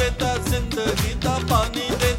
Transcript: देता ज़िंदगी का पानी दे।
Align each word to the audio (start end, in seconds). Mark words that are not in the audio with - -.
देता 0.00 0.36
ज़िंदगी 0.48 1.12
का 1.24 1.36
पानी 1.50 1.88
दे। 2.00 2.09